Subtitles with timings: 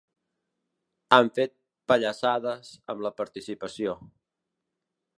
[1.17, 1.53] Han fet
[1.93, 3.99] pallassades amb la participació.